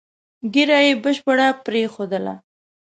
ږیره 0.53 0.79
یې 0.85 0.93
بشپړه 1.03 1.47
پرېښودله. 1.65 2.35